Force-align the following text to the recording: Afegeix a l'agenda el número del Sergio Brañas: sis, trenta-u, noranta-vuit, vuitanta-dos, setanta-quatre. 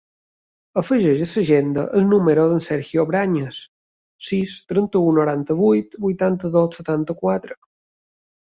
Afegeix 0.81 1.19
a 1.25 1.27
l'agenda 1.33 1.83
el 1.99 2.07
número 2.13 2.45
del 2.53 2.63
Sergio 2.67 3.05
Brañas: 3.11 3.59
sis, 4.31 4.57
trenta-u, 4.73 5.13
noranta-vuit, 5.19 5.99
vuitanta-dos, 6.07 6.81
setanta-quatre. 6.81 7.61